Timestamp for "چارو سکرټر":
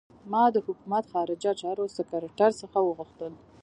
1.61-2.51